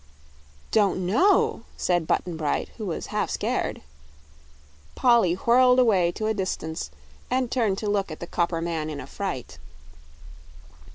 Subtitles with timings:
[0.71, 3.83] "Don't know," said Button Bright, who was half scared.
[4.95, 6.89] Polly whirled away to a distance
[7.29, 9.59] and turned to look at the copper man in a fright.